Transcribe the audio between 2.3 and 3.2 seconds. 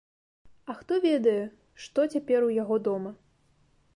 у яго дома?